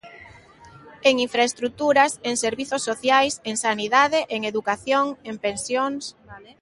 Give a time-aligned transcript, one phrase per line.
[1.03, 6.03] En infraestruturas, en servizos sociais, en sanidade, en educación, en pensións...